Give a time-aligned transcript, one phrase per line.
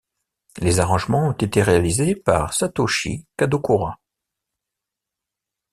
[0.57, 3.99] Les arrangements ont été réalisés par Satoshi Kadokura.